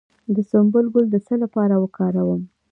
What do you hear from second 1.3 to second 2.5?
لپاره وکاروم؟